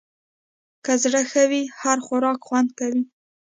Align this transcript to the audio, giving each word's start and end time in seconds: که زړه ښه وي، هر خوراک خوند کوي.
که 0.85 0.91
زړه 1.03 1.21
ښه 1.31 1.43
وي، 1.49 1.63
هر 1.79 1.97
خوراک 2.05 2.39
خوند 2.47 2.69
کوي. 2.79 3.03